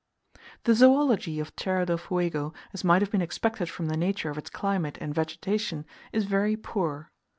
The 0.63 0.73
zoology 0.73 1.39
of 1.39 1.55
Tierra 1.55 1.85
del 1.85 1.99
Fuego, 1.99 2.55
as 2.73 2.83
might 2.83 3.03
have 3.03 3.11
been 3.11 3.21
expected 3.21 3.69
from 3.69 3.85
the 3.85 3.95
nature 3.95 4.31
of 4.31 4.37
its 4.39 4.49
climate 4.49 4.97
and 4.99 5.13
vegetation, 5.13 5.85
is 6.11 6.23
very 6.25 6.55
poor. 6.55 7.11